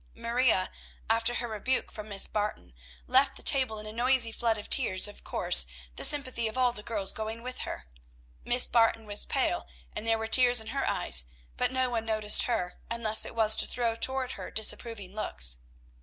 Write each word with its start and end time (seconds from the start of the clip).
Maria, 0.15 0.71
after 1.11 1.35
her 1.35 1.47
rebuke 1.47 1.91
from 1.91 2.09
Miss 2.09 2.25
Barton, 2.25 2.73
left 3.05 3.35
the 3.35 3.43
table 3.43 3.77
in 3.77 3.85
a 3.85 3.93
noisy 3.93 4.31
flood 4.31 4.57
of 4.57 4.67
tears, 4.67 5.07
of 5.07 5.23
course 5.23 5.67
the 5.95 6.03
sympathy 6.03 6.47
of 6.47 6.57
all 6.57 6.71
the 6.71 6.81
girls 6.81 7.13
going 7.13 7.43
with 7.43 7.59
her. 7.59 7.85
Miss 8.43 8.65
Barton 8.65 9.05
was 9.05 9.27
pale, 9.27 9.67
and 9.95 10.07
there 10.07 10.17
were 10.17 10.25
tears 10.25 10.59
in 10.59 10.69
her 10.73 10.87
eyes; 10.89 11.25
but 11.55 11.71
no 11.71 11.87
one 11.91 12.05
noticed 12.07 12.41
her, 12.49 12.79
unless 12.89 13.25
it 13.25 13.35
was 13.35 13.55
to 13.57 13.67
throw 13.67 13.95
toward 13.95 14.31
her 14.31 14.49
disapproving 14.49 15.13
looks. 15.13 15.57